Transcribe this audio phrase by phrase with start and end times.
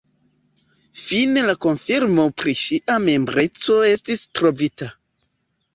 [1.01, 4.95] Fine la konfirmo pri ŝia membreco estis trovita.